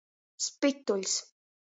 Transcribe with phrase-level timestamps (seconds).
[0.45, 1.13] Spytuļs.